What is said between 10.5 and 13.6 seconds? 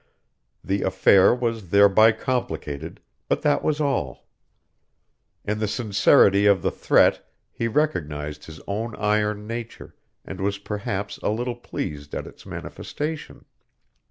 perhaps a little pleased at its manifestation.